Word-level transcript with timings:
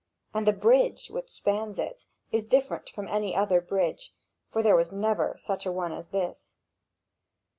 And 0.33 0.47
the 0.47 0.51
bridge, 0.51 1.11
which 1.11 1.29
spans 1.29 1.77
it, 1.77 2.07
is 2.31 2.47
different 2.47 2.89
from 2.89 3.07
any 3.07 3.35
other 3.35 3.61
bridge; 3.61 4.15
for 4.49 4.63
there 4.63 4.83
never 4.91 5.33
was 5.33 5.43
such 5.43 5.67
a 5.67 5.71
one 5.71 5.91
as 5.93 6.07
this. 6.07 6.55